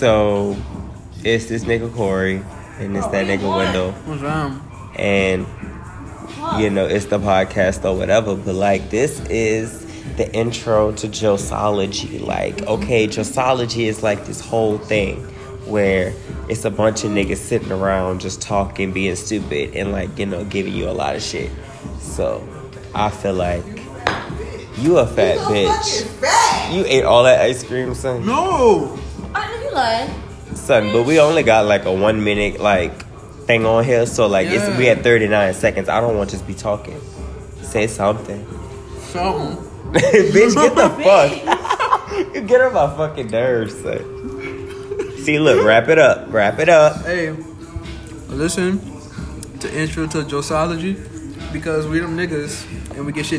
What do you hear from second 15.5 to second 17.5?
where it's a bunch of niggas